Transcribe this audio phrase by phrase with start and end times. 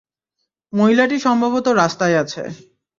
[0.73, 2.43] মহিলাটি এখন সম্ভবত রাস্তাই আছে।